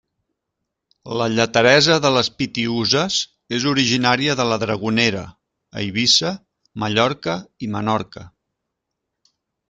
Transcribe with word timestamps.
La 1.21 1.25
lleteresa 1.31 1.97
de 2.05 2.09
les 2.13 2.29
Pitiüses 2.37 3.17
és 3.57 3.67
originària 3.71 4.35
de 4.39 4.45
la 4.51 4.57
Dragonera, 4.63 5.21
Eivissa, 5.83 6.31
Mallorca 6.85 7.37
i 7.67 7.69
Menorca. 7.77 8.25